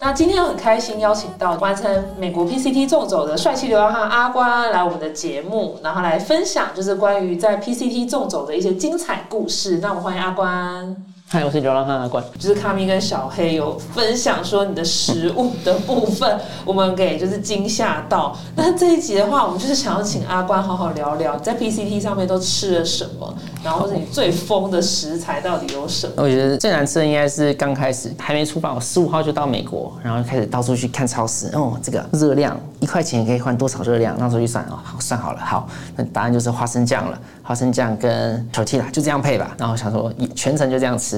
[0.00, 9.78] 那今天很开心邀请到完成美国 PCT 纵走的帅气流浪汉阿关来我们的节目，然后来分享就是关于在 PCT 纵走的一些精彩故事。
[9.78, 11.15] 那我们欢迎阿关。
[11.28, 12.22] 嗨，我是流浪汉阿关。
[12.38, 18.38] 就是卡米跟小黑有分享说你的食物的部分，我们给就是惊吓到。
[18.54, 23.34] 那这一集的话，我们就是想要请阿关好好聊聊在 PCT 上面都吃了什么，
[23.64, 26.12] 然后或者你最疯的食材到底有什么？
[26.22, 31.48] 我觉得最难吃的应该是刚开始还没出发，我十五号就到美国，然后就开始到处去看超市。
[31.54, 34.14] 哦，这个热量一块钱可以换多少热量？
[34.16, 37.18] 那时候去算哦，好算好了，好，那答案就是花生酱了。
[37.42, 39.54] 花生酱跟 t o r t i l a 就这样配吧。
[39.56, 41.15] 然后想说全程就这样吃，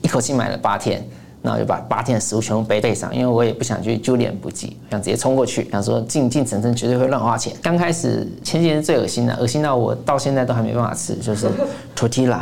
[0.00, 1.02] 一口气买了八天，
[1.42, 7.52] 然后就把八天的食物全部背背上，因为我也不想去揪脸不济，想直接冲过去，想说进进城城绝对会乱花钱。
[7.62, 11.48] 刚开始前几天最恶心的，恶心到我到现在都还没办法吃，就是
[11.96, 12.40] tortilla，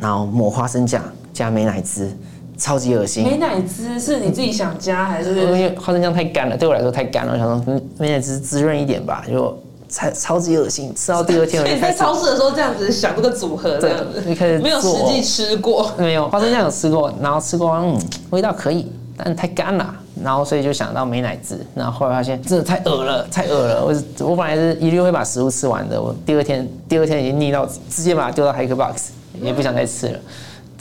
[0.00, 1.02] 然后抹花生酱
[1.32, 2.10] 加美乃滋，
[2.56, 3.24] 超级恶心。
[3.24, 5.34] 美奶滋是你自己想加还是？
[5.34, 9.56] 因为花生酱太干了，对我来说太干了，我想说嗯美奶滋滋润一点吧，就。
[9.92, 29.10] 超超级恶心，吃到第二天 我就在超市的时候这样子想这个组合这样子，你开始没有实际吃过，没有花生酱有吃过，然后吃过，嗯，味道可以，但太干了，然后所以就想到美乃滋，然后后来发现真的太恶了，太恶了，我我本来是一律会把食物吃完的，我第二天第二天已经腻到直接把它丢到 Hack Box，
[29.42, 30.18] 也不想再吃了。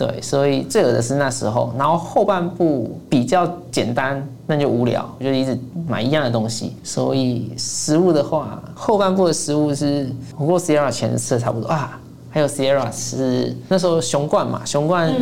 [0.01, 5.55] 对，所以最恶的是那时候，然后后半部比较简单，那就无聊，就一直
[5.87, 6.75] 买一样的东西。
[6.83, 11.99] 所以食物的话，后半部的食物是不过 Sierra 前吃的差不多啊，
[12.31, 15.13] 还有 Sierra 是那时候熊罐嘛，熊罐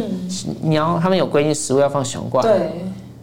[0.61, 2.71] 你要他们有规定食物要放熊罐，对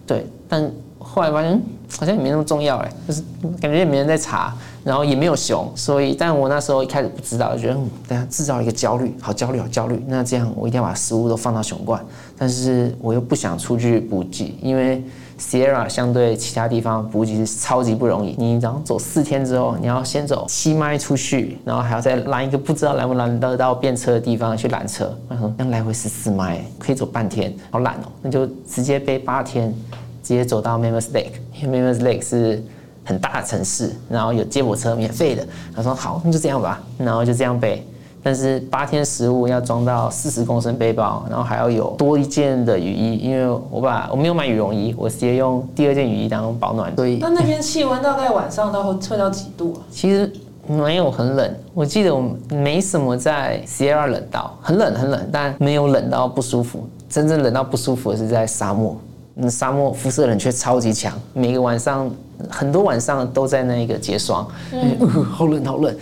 [0.07, 1.59] 对，但后来发现
[1.99, 3.23] 好像也没那么重要哎，就是
[3.63, 4.55] 感觉也没人在查。
[4.87, 10.01] 然后也没有熊，所以，但我那时候一开始不知道，觉得嗯，等下制造一个焦虑，好焦虑，好焦虑。
[10.07, 12.01] 那这样我一定要把食物都放到熊罐，
[12.39, 15.03] 但是我又不想出去补给，因为
[15.41, 18.37] Sierra 相对其他地方补给是超级不容易。
[18.39, 25.13] 你然后走四天之后，你要先走七迈出去，然后还要再拦一个不知道拦不拦得到便车的地方去拦车。
[25.27, 28.13] 我说那来回十四迈，可以走半天，好懒哦。
[28.23, 29.75] 那就直接背八天，
[30.23, 32.63] 直接走到 Mammoth Lake，因为 Mammoth Lake 是。
[33.07, 35.47] 很大的城市，然后有接驳车免费的。
[35.75, 37.83] 他说好，那就这样吧，然后就这样背。
[38.23, 46.93] 但是八天食物要装到四十公升背包，然后还要有多一件的雨衣，因为我把我没有买羽绒衣，我直接用第二件雨衣当保暖。
[46.97, 49.87] 所以那那边气温大概晚上到会测到几度啊？
[49.93, 50.29] 其实
[50.67, 56.85] 没有很冷，我记得我没什么在 Sierra 冷到很冷很冷，但没有冷到不舒服。
[57.09, 58.97] 真正冷到不舒服的是在沙漠。
[59.39, 62.11] 那沙漠辐射冷却超级强，每个晚上
[62.49, 65.95] 很多晚上都在那个结霜，嗯，好冷好冷。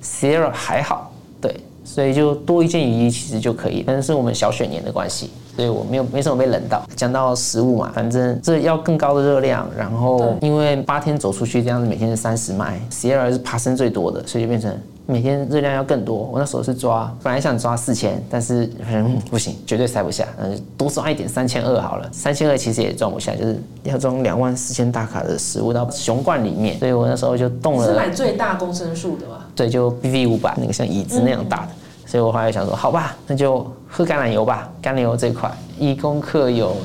[0.00, 1.10] Sierra 还好，
[1.40, 1.52] 对，
[1.84, 3.82] 所以就多一件雨衣其实就可以。
[3.84, 6.86] 但是我们小雪年的关系，所以我没有没什么被冷到。
[6.94, 14.72] 讲到食物嘛，反正这要更高的热量，然后因为八天走出去这样子，每天是三十迈，Sierra 是爬升最多的，所以就变成。
[15.08, 27.86] 每天热量要更多，我那时候是抓，本来想抓四千，但是嗯不行，绝对塞不下，嗯多抓一点三千二好了，三千二其实也装不下，就是要装两万四千大卡的食物到熊罐里面，所以我那时候就动了。
[27.86, 29.36] 是买最大公升数的吗？
[29.54, 31.68] 对，就 BV 五百那个像椅子那样大的，
[32.04, 36.76] 所以我后来想说，好吧，那就喝橄榄油吧，橄榄油这块一公克有。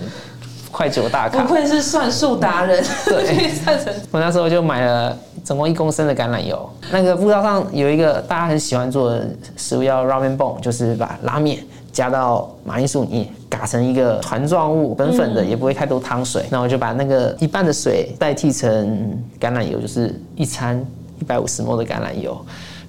[0.74, 2.82] 快九大卡，不愧是算术达人。
[3.06, 3.52] 对，
[4.10, 6.70] 我那时候就买了总共一公升的橄榄油。
[6.92, 11.60] 那个步道上有一个大家很喜欢做的食物叫 ramen bone，就是把拉面
[11.92, 16.46] 加到马铃薯泥，打成一个团状物，粉粉的，也不会太多汤水。
[16.50, 20.86] 那我就把那个一半的水代替成橄榄油，就是一餐
[21.20, 22.40] 一百五十毫的橄榄油，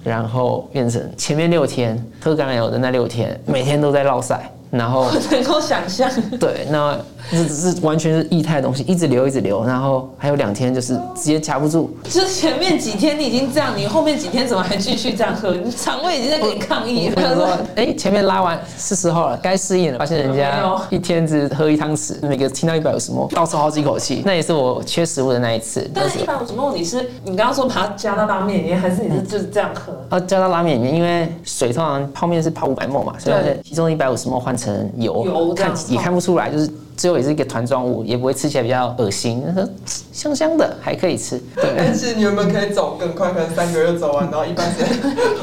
[0.03, 4.49] 然后变成前面六天喝橄榄油的那六天，每天都在绕晒。
[4.73, 6.97] 然后能够想象，对，那
[7.29, 11.95] 是是完全是液态的东西，一直流一直流，然后还有两天就是直接卡不住。
[12.09, 15.51] 就前面几天你已经这样，你后面几天怎么还继续这样喝？
[15.53, 17.15] 你肠胃已经在跟你抗议了。
[17.15, 24.23] 他说：“哎，前面拉完是时候了，该适应了。”发现人家一天只喝一汤匙，每个听到一百五十沫，倒抽好几口气。
[24.25, 25.87] 那也是我缺食物的那一次。
[25.93, 29.93] 但是一百五十沫，你是你刚刚说把它加到拉面里面，还是你是就是这样喝？
[30.09, 34.57] 啊，加到拉面里面，因为水通常泡面是泡五百沫嘛，所以其中一百五十沫换。
[34.63, 39.43] 成油看也看不出来，就是最后也是一个团状物，也不会吃起来比较恶心，
[40.11, 41.37] 香香的还可以吃。
[41.55, 43.31] 对，但是你有没有可以走更快？
[43.31, 44.87] 可能三个月走完，然后一般时间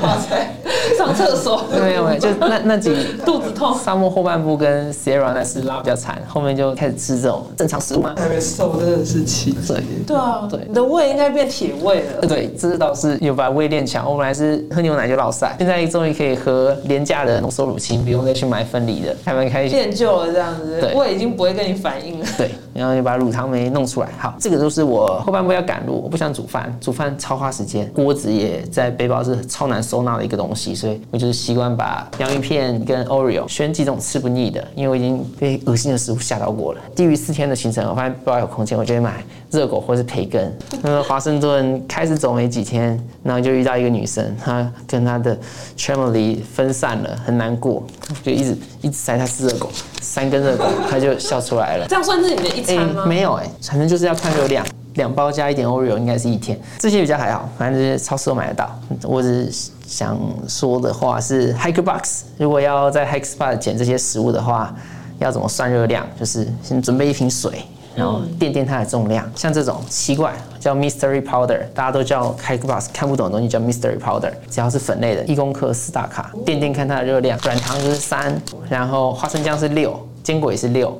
[0.00, 0.54] 花在
[0.96, 2.94] 上 上厕所，没有没有，就那那几
[3.24, 3.76] 肚子痛。
[3.78, 8.14] 沙漠后半部跟 Sierra 那是拉比较惨，后面就开始吃这种正常食物嘛。
[8.16, 9.66] 还没瘦真的是奇迹。
[9.66, 12.26] 对对啊，对你的胃应该变铁胃了。
[12.28, 14.08] 对，这倒是有把胃练强。
[14.10, 19.76] 我本来是喝牛奶就老塞，现在终于可以喝廉价的浓缩乳清，不用再去买分离的，还蛮开心。
[19.76, 22.26] 练就了这样子对，胃已经不会跟你反应了。
[22.36, 24.08] 对，然后就把乳糖酶弄出来。
[24.18, 36.80] 好，这个都是我后半部要赶路，我不想煮饭，煮饭超花时间，锅子也在背包是超难收纳的一个东西，所以我就是习惯把洋芋片跟 Oreo 选几种吃不腻的，因为我已经被恶心的食物吓到过了。
[36.96, 40.56] 低于四天的行程，我发现不知道有空间，我就会买热狗或是培根。
[40.80, 45.36] 那个华盛顿开始走没几天，然后就遇到一个女生，她跟她的
[45.76, 47.82] family 分散了，很难过，
[48.22, 49.68] 就一直一直塞她吃热狗，
[50.00, 51.86] 三根热狗，她就笑出来了。
[51.88, 53.04] 这样算是你的一、餐吗？
[53.06, 54.64] 没有哎、反正就是要看热量，
[54.94, 58.78] 两包加一点 Oreo 应该是一天，这些比较还好，反正这些超市都买得到。
[59.02, 60.18] 我只是想
[60.48, 64.74] 说的话是 Hiker Box，如果要在 Hike Spot 捡这些食物的话，
[65.18, 66.06] 要怎么算热量？
[66.18, 67.62] 就是先准备一瓶水。
[67.96, 78.40] 然后垫垫它的重量，像这种奇怪叫 Mystery Powder，大家都叫 Hike Box，看不懂的东西叫 Mystery Powder，只要是粉类的，一公克四大卡，垫垫看它的热量，软糖就是三，
[78.70, 80.96] 然后花生酱是六，坚果也是六，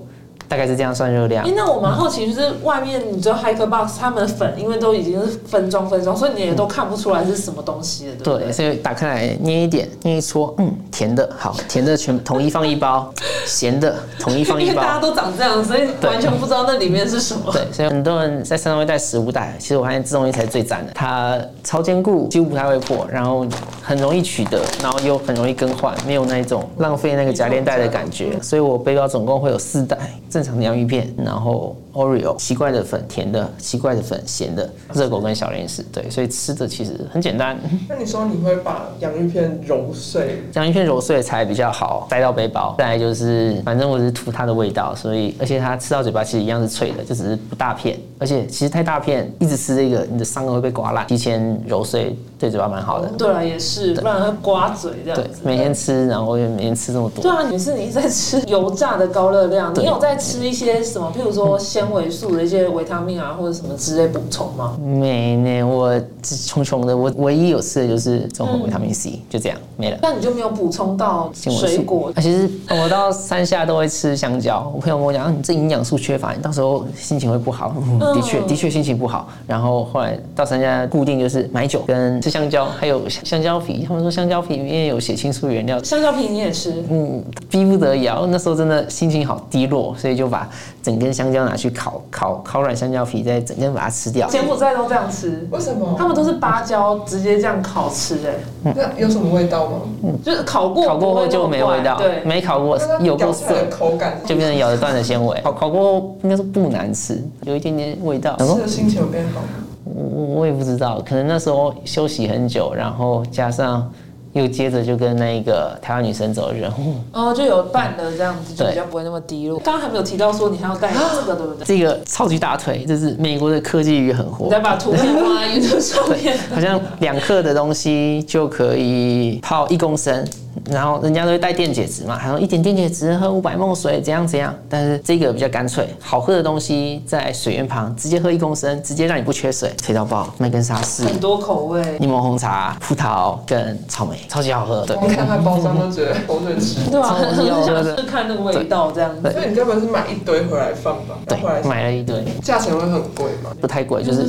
[0.50, 1.52] 大概是这样算热量哎、。
[1.54, 8.46] 那我蛮好奇，就是外面你知道 Hiker Box 他们的粉，因为都已经是分装分装，所以你也都看不出来是什么东西了，对不对？
[8.48, 13.08] 对，所以打开来捏一点，捏一撮，嗯，甜的好，甜的全统一放一包，
[13.46, 14.72] 咸的统一放一包。
[14.74, 17.52] 因为大家都长这样，所以完全不知道那里面是什么。
[17.52, 23.46] 对，所以很多人在山上会带食物袋，其实我发现这东西才是最赞的，它超坚固，几乎不太会破，然后
[23.82, 28.36] 很容易取得，然后又很容易更换，没有那一种浪费那个夹链袋的感觉。
[28.42, 29.96] 所以我背包总共会有四袋，
[30.40, 35.84] 正常的洋芋片，然后 Oreo 奇怪的粉，甜的，奇怪的粉，咸的，热狗跟小零食。
[35.92, 37.58] 对，所以吃的其实很简单。
[37.88, 40.42] 那你说你会把洋芋片揉碎？
[40.54, 42.74] 洋芋片揉碎才比较好塞到背包。
[42.78, 47.98] 再来就是，反正我只是图它的味道，所以而且它吃到嘴巴其实一样是脆的，就只是不大片。
[48.18, 51.06] 而且其实太大片，一直吃这个，你的伤口会被刮烂。
[51.06, 53.08] 提前揉碎对嘴巴蛮好的。
[53.18, 57.22] 对啊，也是，不然会刮嘴这样对。，每天吃，然后又每天吃这么多。
[57.22, 64.76] 对啊，你是你在吃油炸的高热量，对你有在吃一些什么，譬如说 纤维素的一些维他命啊，或者什么之类补充吗？
[64.78, 69.98] 没呢，我只穷穷的，我唯一有吃的就是综合维他命 C，、就这样没了。
[70.02, 74.70] 那你就没有补充到水果啊，其实我到山下都会吃香蕉。
[74.74, 77.74] 我朋友跟我讲，啊你这营养素缺乏，你到时候心情会不好。
[77.78, 79.28] 嗯 的确，的确心情不好。
[79.46, 83.86] 然后后来到山下固定就是买酒跟吃香蕉，还有香蕉皮。
[83.86, 86.84] 他们说香蕉皮里面有血清素原料，香蕉皮你也吃？
[86.90, 88.20] 嗯，逼不得已啊。
[88.28, 90.48] 那时候真的心情好低落，所以就把
[90.82, 94.28] 整根香蕉拿去烤，烤烤软香蕉皮，再整根把它吃掉。
[94.28, 95.94] 柬埔寨都这样吃，为什么？
[95.96, 99.78] 他们都是芭蕉直接这样烤吃、哎，那有什么味道吗？
[100.02, 103.62] 嗯就是烤过烤过后就没味道，对，没烤过有够涩咬起来。
[103.62, 105.40] 的口感，就变成咬得断的纤维。
[105.42, 108.36] 烤烤过后应该是不难吃，有一点点味道。
[108.38, 109.48] 吃的心情有变好吗？
[109.84, 113.90] 我我也不知道，可能那时候休息很久，然后加上
[114.32, 119.58] 又接着就跟那个台湾女生走，人 物哦，就有伴的这样子，就比较不会那么低落。
[119.58, 121.64] 刚刚还没有提到说你还要带这个，对不对？
[121.64, 124.60] 这个超级大腿，这是美国的科技鱼很火你再。
[124.60, 126.38] 把图片放在 YouTube 上面。
[126.54, 130.22] 好像两克的东西就可以泡一公升，
[130.70, 141.04] 然后人家都会带电解质嘛，还有一点电解质喝五百梦水怎样怎样，但是这个比较干脆，好喝的东西在水源旁直接喝一公升，直接让你不缺水，推到爆，麦根沙士。
[141.04, 144.84] 很多口味，柠檬红茶、葡萄跟草莓，超级好喝。
[144.86, 146.90] 对，光看它包装都觉得口水吃。
[146.90, 147.08] 对吧？
[147.08, 149.30] 超很有想看那个味道这样子。
[149.32, 151.16] 所以你根本是买一堆回来放吧？
[151.26, 151.38] 对
[151.68, 153.50] 买了一堆，价钱会很贵吗？
[153.60, 154.26] 不太贵，就是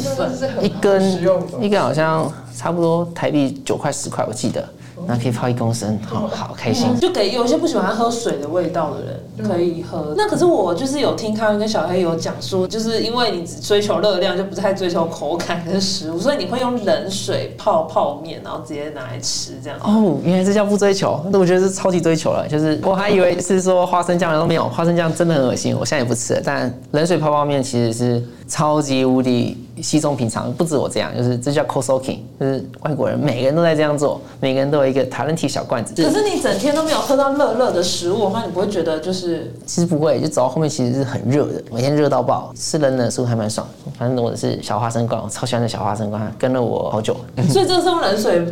[0.61, 4.63] 一根一根好像差不多台币九块十块，我记得，
[5.07, 6.87] 然后可以泡一公升，好好开心。
[6.99, 10.13] 就给有些不喜欢喝水的味道的人可以喝。
[10.17, 19.79] 那可是我就是有听康跟小黑有讲说，就是因为你只追求热量，就不太追求口感跟食物，所以你会用冷水泡泡面，然后直接拿来吃这样。
[19.83, 22.47] 哦，原来这叫不追求，那我觉得是超级追求了。
[22.47, 26.41] 就是我还以为是说花生酱，都没有，花生酱真的很恶心，我现在也不吃了。
[26.43, 35.93] 但冷水泡泡面其实是超级无敌稀松平常，不止我这样，就是这叫 cold soaking，就是外国人每个人都在这样做，每个人都有一个塔伦提小罐子。
[35.95, 43.67] 可是你整天都没有喝到热热的食物的话，你不会觉得就是其实不会，就走到后面其实是很热的，每天热到爆，吃冷冷的食物还蛮爽。
[43.97, 47.15] 反正我的是小花生罐，我超喜欢的小花生罐，跟了我好久，
[47.49, 48.45] 所以这是用冷水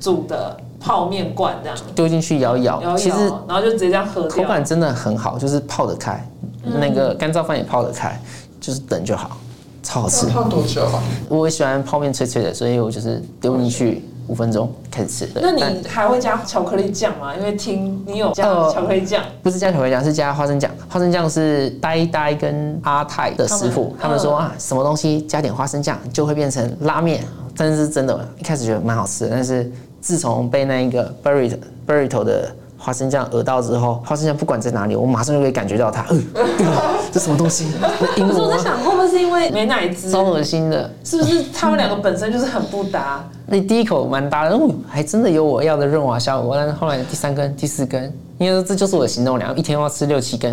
[0.00, 3.16] 煮的泡面罐这样，丢进去摇一摇，其实，
[3.48, 4.28] 然后就直接这样喝。
[4.28, 6.24] 口感真的很好，就是泡得开，
[6.62, 8.20] 那个干燥饭也泡得开，
[8.60, 9.36] 就是等就好，
[9.82, 10.26] 超好吃。
[10.26, 11.02] 泡多久啊？
[11.28, 15.28] 我喜欢泡面脆脆的，所以我就是丢进去五分钟开始吃。
[15.34, 17.34] 那你还会加巧克力酱吗？
[17.36, 20.70] 因为听你有加呃巧克力酱，不是加巧克力酱，是加花生酱。
[20.88, 28.26] 花生酱是呆呆跟阿泰的师傅，他他们说啊，什么东西加点花生酱就会变成拉面，真是真的。
[28.38, 29.70] 一开始觉得蛮好吃的，但是
[30.00, 31.56] 自从被那一个 burrito
[31.86, 37.66] burrito 的花生酱讹到之后，花生酱不管在哪里，我马上就可以感觉到它，呃，呃 这什么东西？
[37.80, 38.28] 那阴我吗？
[38.28, 40.10] 可是我在想，会不会是因为美乃滋？
[40.10, 40.90] 超恶心的。
[41.04, 43.24] 是不是他们两个本身就是很不搭？
[43.46, 46.54] 那第一口蛮搭的，哦，还真的有我要的润滑效果。
[46.56, 50.52] 但是后来第三根、第四根，因为这就是我的行动量，一天要吃六七根，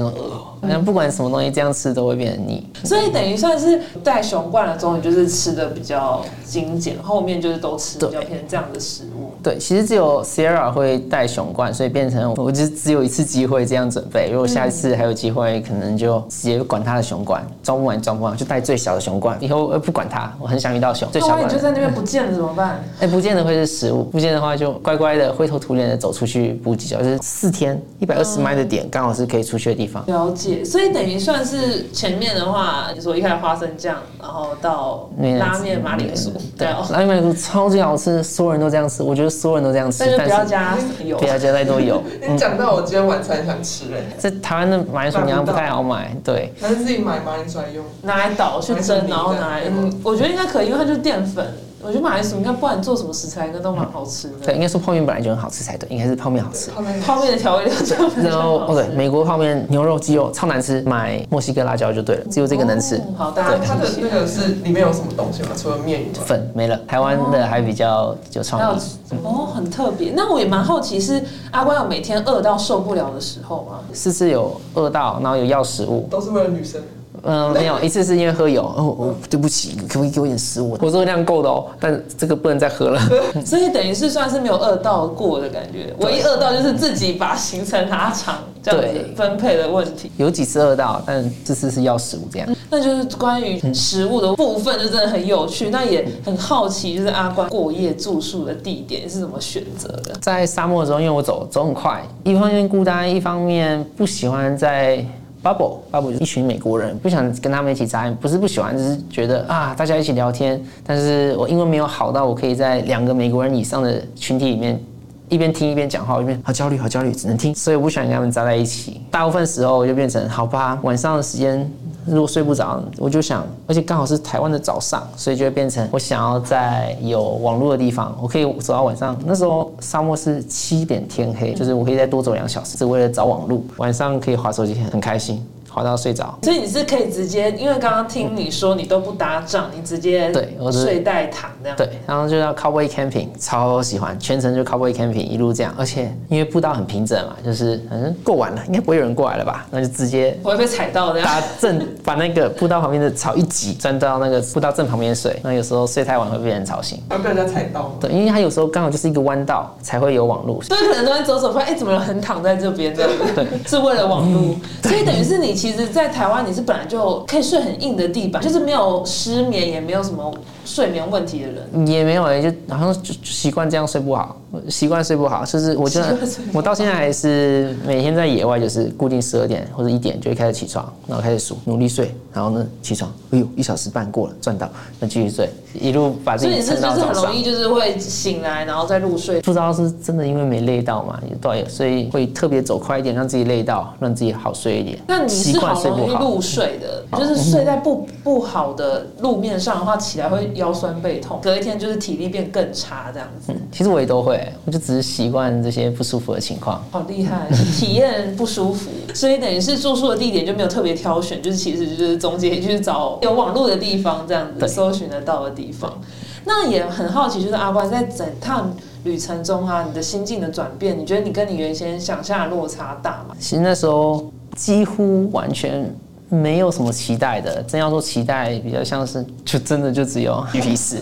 [0.61, 2.65] 呃，不管什么东西这样吃都会变得腻。
[2.85, 9.31] 所以等于算是带熊惯了之后，你就是吃的比较精简，后面就是都吃比较偏这样的食物。
[9.43, 14.29] 对，其实只有 Sierra 会带熊冠，所以变成我就只有一次机会这样准备。
[14.31, 19.37] 如果下一次还有机会，可能就直接管他的熊冠，装不完装不完，就带最小的熊罐。
[19.41, 21.53] 以后呃不管它，我很想遇到熊，最那万一小冠的。
[21.53, 22.83] 你就在那边不见了怎么办？
[22.99, 30.03] 哎、不见的会是食物，不见的话就乖乖的灰头土脸的走出去补几脚，就是四天一百二十迈的点，刚好是可以出去的地方。
[30.07, 41.25] 了解，所以等于算是前面的话，你说一开始花生酱，然后到拉面马铃薯，对拉面马铃薯超级好吃，所有人都这样吃，我觉得所有人都这样吃但，是不要加油不。
[41.25, 42.01] 要加太多油。
[42.29, 46.53] 你讲到我今天晚餐想吃哎，在台湾的马铃薯你好像不太好买，对。
[46.61, 47.83] 还是自己买马铃薯来用。
[48.01, 51.45] 拿来捣去蒸，然后拿来，嗯，我觉得应该可以，因为它就是淀粉。
[51.87, 54.53] 我觉得马铃薯，你看，不管你做什么食材，应该都蛮好吃的对，的。
[54.55, 56.71] 应该说泡面本来就很好吃才对，应该是泡面好吃。
[56.71, 58.87] 泡 面泡面的调味料就 然后哦对。
[58.95, 62.95] 美国泡面牛肉、鸡肉超难吃，买墨西哥辣椒就对了，只有这个能吃。
[62.95, 65.49] 哦好，大家它它的记起那个是里面有什么东西吗？
[65.55, 68.79] 除了面以外，粉没了，台湾的还比较有还有创意。
[69.23, 70.11] 哦，很特别。
[70.15, 73.81] 那我也蛮好奇，是阿关有每天饿到受不了的时候吗？
[73.93, 76.81] 是是有饿到，然后有要食物，都是为了女生。
[77.25, 80.77] 嗯，没有，一次是因为喝油，哦哦，对不起，可不可以给我一点食物？
[80.79, 83.01] 我热量够的哦，但这个不能再喝了。
[83.43, 90.11] 所以等于是算是没有饿到过的感觉，唯一饿到就是自己把行程拉长这样子对分配的问题。
[90.17, 92.47] 有几次饿到，但这次是要食物这样。
[92.69, 95.69] 那就是关于食物的部分，就真的很有趣。
[95.69, 100.13] 那也很好奇，就是阿关过夜住宿的地点是怎么选择的？
[100.21, 105.03] 在沙漠的时候，因为我走走很快，一方面孤单，一方面不喜欢在
[105.45, 114.81] bubble bubble 就是一群美国人，不想跟他们一起扎，不是不喜欢，只是觉得啊，大家一起聊天，但是我英文没有好到我可以在两个美国人以上的群体里面。
[115.27, 119.01] 一边听一边讲话，一边好焦虑，好焦虑，只能听，所以我不喜欢跟他们扎在一起。
[119.09, 121.67] 大部分时候我就变成好吧，晚上的时间
[122.05, 129.17] 如果睡不着，我就想，而且刚好是台湾的早上，所以就会变成我想要在有网络的地方，我可以走到晚上。
[129.25, 135.43] 那时候沙漠是七点天黑，就是我可以再多走两小时，是为了找网络，晚上可以划手机，很开心，
[135.75, 136.37] 划到睡着。
[136.43, 141.77] 所以你是可以直接，因为刚刚听你说你都不搭帐，你直接对睡袋躺这样。
[141.77, 149.65] 对，然后就叫 cowboy camping，超喜欢，全程就 cowboy camping 一路这样，而且因为步道很平整嘛，就是反正过完了，应该不会有人过来了吧？
[149.69, 151.25] 那就直接我会被踩到的呀。
[151.25, 155.37] 打正把那个步道旁边的草一挤，钻到那个步道正旁边睡。
[155.43, 157.01] 那有时候睡太晚会被人吵醒。
[157.09, 157.95] 要被人家踩到吗？
[157.99, 160.61] 对，因为他有时候刚好就是一个弯道才会有网路。
[160.61, 163.45] 所以可能都在走走，发现哎，怎么有人躺在这边这样子？
[163.67, 170.31] 是为了网络，所以等于是你其实，在台湾你是本来就可以睡很硬的地板，就是没有失眠，也没有什么
[170.65, 171.87] 睡眠问题的人。
[171.87, 174.35] 也没有哎、就好像就就习惯这样睡不好，
[174.67, 184.69] 习惯睡不好，就是我觉得习惯睡不好我到现在还是每天在野外，就是固定十二点或者一点就会开始起床，然后开始数，努力睡，然后呢起床，哎呦一小时半过了，赚到，
[184.99, 187.05] 那继续睡，一路把自所以己撑你是就是。
[187.05, 189.39] 很容易就是会醒来，然后再入睡。
[189.41, 194.99] 不知道是真的因为没累到嘛，也对，所以会特别走快一点，让自己累到，让自己好睡一点。
[195.07, 203.53] 那你习是好，容易入睡的，就是睡在不不好的路面上的话，起来会腰酸背痛，隔一天就是体力变更差这样子。
[203.71, 206.83] 其实我也都会，我就只是习惯这些不舒服的情况。
[206.91, 207.47] 好厉害，
[207.77, 216.01] 体验不舒服， 所以等于是住宿的地点就没有特别挑选，就是其实就是总结就是找有网络的地方，这样子搜寻得到的地方。
[216.45, 218.71] 那也很好奇，就是阿关在整趟
[219.03, 223.35] 旅程中啊，你的心境的转变，你觉得你跟你原先想象的落差大吗？
[223.39, 225.91] 其实那时候几乎完全
[226.29, 231.01] 没有什么期待的，真要说期待，比较像是就真的就只有鱼皮四。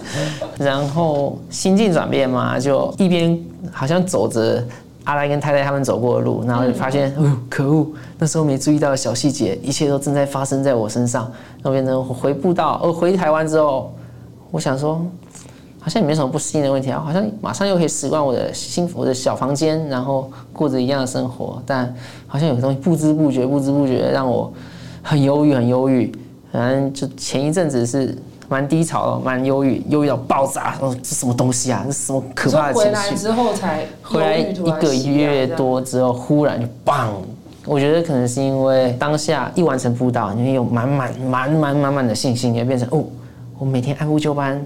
[0.57, 3.39] 然后心境转变嘛，就一边
[3.71, 4.63] 好像走着。
[5.05, 7.85] 阿来跟太太他们走过的路，然后就发现，哎呦，可恶！
[8.17, 11.23] 那时候没注意到的小细节，一切都正在发生在我身上。
[11.61, 13.93] 然后变成回步到，呃，回台湾之后，
[14.49, 15.05] 我想说，
[15.81, 21.93] 好像也没什么不适应的问题啊，好像马上又可以习惯我的新我的小房间，然后过着一样的生活，但
[22.25, 24.53] 好像有个东西不知不觉不知不觉让我
[25.03, 26.11] 很忧郁，很忧郁。
[26.51, 28.17] 反正就前一阵子是
[28.47, 30.75] 蛮低潮的，蛮忧郁，忧郁到爆炸。
[30.79, 31.83] 哦，这什么东西啊？
[31.85, 33.23] 这什么可你说怕的回来情绪？
[33.23, 37.11] 之后才回来一个月多之后，忽然就棒！
[37.65, 43.03] 我觉得可能是因为当下一完成辅导，你有满满满满满满的信心，你会变成哦，
[43.57, 44.61] 我每天按部就班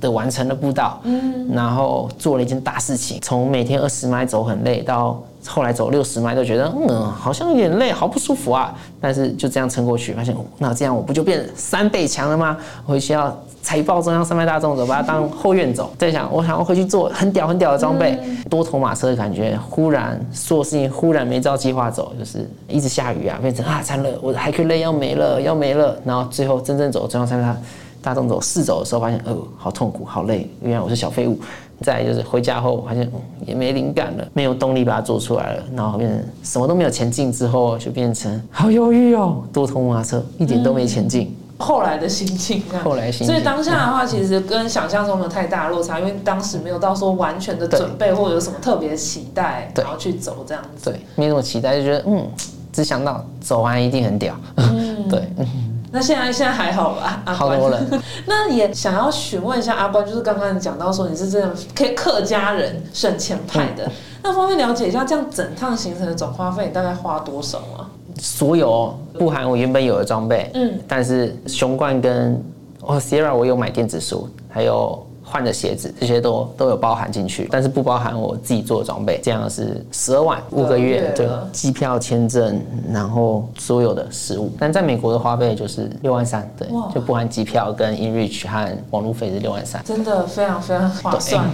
[0.00, 12.56] 的完成了步道，嗯，然后做了一件大事情，从每天二十迈走很累，到后来走六十迈都觉得嗯好像有点累，好不舒服啊，但是就这样撑过去，发现哦那这样我不就变三倍强了吗？
[12.84, 15.90] 回去要财报中央三百大众走，把它当后院走。
[15.98, 18.18] 在想，我想要回去做很屌很屌的装备，
[18.48, 19.58] 多头马车的感觉。
[19.68, 25.96] 忽然所有事情忽然没照计划走，就是一直下雨啊，变成啊惨了，我的海克累要没了要没了。
[26.04, 27.56] 然后最后真正走中央三百大
[28.02, 31.38] 大众走试走的时候，发现呃好痛苦好累，原来我是小废物。
[31.82, 41.34] 再就是回家后发现、嗯也没灵感了，没有动力把它做出来了，然后变成什么都没有前进之后，就变成好忧郁哦，多头马车一点都没前进。
[41.58, 50.90] 后来的心境这样，后来心境所以当下的话，其实跟想象中没有太大落差，因为当时没有到说完全的准备或者有什么特别的期待，然后去走这样子。
[50.90, 52.26] 对，没什么期待，就觉得嗯，
[52.72, 54.34] 只想到走完一定很屌。
[55.10, 55.46] 对，嗯
[55.92, 57.22] 那现在现在还好吧？
[57.26, 57.80] 好多了。
[58.26, 63.92] 那也想要询问一下阿关，就是刚刚你讲到说你是这样可以客家人省钱派嗯的，
[64.22, 67.86] 那方便了解一下，这样整趟行程的总花费大概花多少吗？
[68.20, 72.40] 所有不含我原本有的装备，嗯嗯，但是熊冠跟
[72.82, 82.60] 哦 Sierra 我有买电子书，还有换的鞋子，这些都都有包含进去，但是不包含我自己做的装备，这样是十二万五个月，对个月了，机票、签证，
[82.92, 84.50] 然后所有的食物。
[84.58, 89.82] 但在美国的花费就是六万三，对，就不含机票跟 InReach 和网路费是六万三。
[89.84, 91.44] 真的非常非常划算，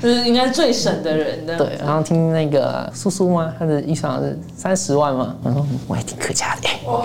[0.00, 1.56] 就 是应该是最省的人的。
[1.56, 3.52] 对，然后听那个叔叔吗？
[3.58, 7.04] 他的预算是三十万嘛，我说我也挺客家的、欸，哇，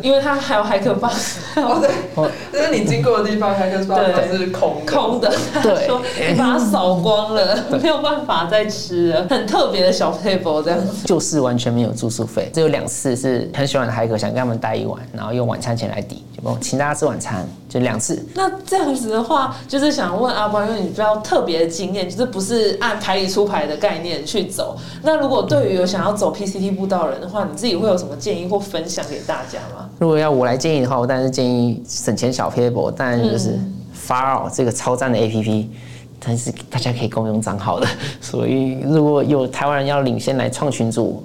[0.00, 1.10] 因为他还有海可巴
[1.56, 11.06] 哦对，就是你经过的地方，还跟说对它是空的，空的，他对说你把它扫光了，没有办法再吃了，很特别的小 table 这样子。
[11.06, 18.24] 就是完全没有住宿费，只有两次是很喜欢的海哥想跟他们待一晚，然后用晚餐钱来抵，就帮我请大家吃晚餐，就两次。
[18.34, 24.76] 那这样子的话，就是想问阿关，因为你比较特别的经验，就是不是按牌理出牌的概念去走。
[25.02, 29.88] 那如果对于有想要走 PCT 步道的人的话，你自己会有什么建议或分享给大家吗？
[29.98, 32.52] 如果要我来建议的话，我当然是建议省钱小
[32.94, 33.74] 当然就是嗯
[34.06, 35.66] Faro 这个超赞的 APP。
[36.24, 37.86] 但是大家可以共用账号的，
[38.22, 41.20] 所以如果有台湾人要领先来创群组，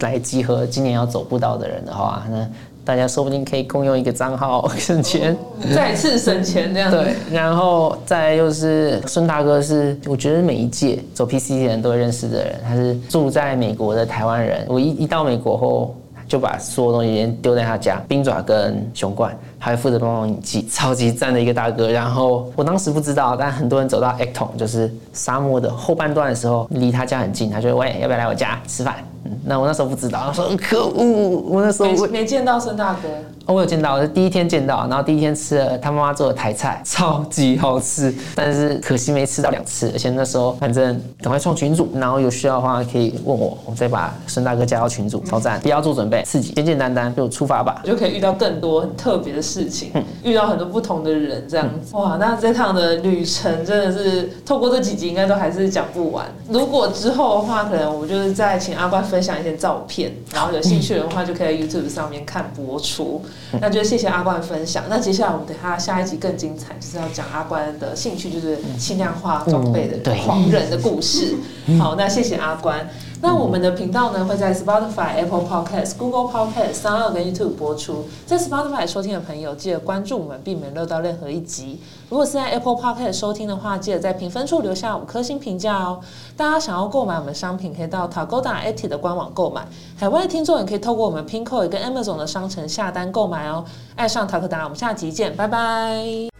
[0.00, 2.46] 来集合今年要走步道的人的话，那
[2.84, 5.34] 大家说不定可以共用一个账号 省钱。
[5.74, 6.98] 再次省钱这样子。
[6.98, 14.66] 对，然后再来就是孙大哥是，我觉得每一届走 PC 的人都会认识的人，他是住在美国的台湾人。
[14.68, 15.96] 我一一到美国后，
[16.28, 21.88] 就把所有东西先丢在他家，冰爪跟熊罐，还负责帮忙引寄，超级赞的一个大哥。
[21.88, 28.96] 然后我当时不知道，但很多人走到 Acton 就是沙漠的后半段的时候，离他家很近，他就说喂，要不要来我家吃饭？
[29.24, 33.08] 嗯，那我那时候不知道，我说可恶，我那时候没没见到孙大哥，
[33.46, 47.80] 哦，我有见到，我是第一天见到，然后第一天吃了他妈妈做的台菜，超级好吃，但是可惜没吃到两次，而且那时候反正赶快创群主，然后有需要的话可以问我，我再把孙大哥加到群主，超赞，不要做准备，刺激，简简单单就出发吧。
[47.84, 51.94] 就可以遇到更多很特别的事情，嗯遇到很多不同的人，这样子。
[51.96, 56.26] 哇，那这趟的旅程真的是透过这几集应该都还是讲不完。
[56.48, 63.22] 如果之后的话，可能我们就是再请阿关分享一些照片，然后有兴趣的话就可以在 YouTube 上面看播出。
[63.52, 64.84] 嗯那就谢谢阿关的分享。
[64.88, 71.34] 那接下来我们等下下一集更精彩，就是要讲阿关的兴趣，就是轻量化装备的狂人的故事。
[71.78, 72.88] 好，那谢谢阿关。
[73.24, 78.04] 那我们的频道呢会在 Spotify、Apple Podcast、Google Podcast、u n 跟 YouTube 播出。
[78.26, 81.78] 在 Spotify 收听的朋友，记得关注我们，避免漏到任何一集。
[82.10, 86.00] 如果是在 Apple Podcast 收听的话，记得在评分处留下五颗星评价哦。
[86.36, 89.64] 大家想要购买我们商品，可以到 Tagoda AT 的官网购买。
[89.96, 93.64] 海外的听众也可以透过我们 Pinkoi 跟 Amazon 的商城下单购买哦。
[93.94, 96.31] 爱上塔克达，我们下集见，拜拜。